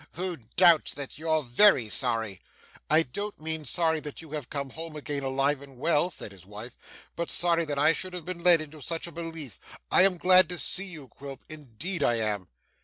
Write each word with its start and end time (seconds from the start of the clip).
Who 0.13 0.37
doubts 0.57 0.95
that 0.95 1.19
you're 1.19 1.43
VERY 1.43 1.87
sorry!' 1.87 2.41
'I 2.89 3.03
don't 3.03 3.39
mean 3.39 3.65
sorry 3.65 3.99
that 3.99 4.19
you 4.19 4.31
have 4.31 4.49
come 4.49 4.71
home 4.71 4.95
again 4.95 5.21
alive 5.21 5.61
and 5.61 5.77
well,' 5.77 6.09
said 6.09 6.31
his 6.31 6.43
wife, 6.43 6.75
'but 7.15 7.29
sorry 7.29 7.65
that 7.65 7.77
I 7.77 7.93
should 7.93 8.13
have 8.15 8.25
been 8.25 8.43
led 8.43 8.61
into 8.61 8.81
such 8.81 9.05
a 9.05 9.11
belief. 9.11 9.59
I 9.91 10.01
am 10.01 10.17
glad 10.17 10.49
to 10.49 10.57
see 10.57 10.85
you, 10.85 11.07
Quilp; 11.07 11.43
indeed 11.47 12.01
I 12.01 12.15
am. 12.15 12.47